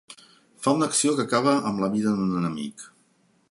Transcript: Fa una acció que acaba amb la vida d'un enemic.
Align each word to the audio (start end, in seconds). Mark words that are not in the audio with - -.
Fa 0.63 0.73
una 0.77 0.87
acció 0.91 1.13
que 1.19 1.27
acaba 1.29 1.55
amb 1.71 1.85
la 1.85 1.91
vida 1.99 2.17
d'un 2.21 2.35
enemic. 2.43 2.91